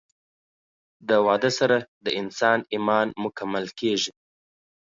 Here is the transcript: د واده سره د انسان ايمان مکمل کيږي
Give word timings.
د 1.07 1.09
واده 1.25 1.51
سره 1.59 1.77
د 2.05 2.07
انسان 2.21 2.59
ايمان 2.73 3.07
مکمل 3.23 3.65
کيږي 3.79 4.13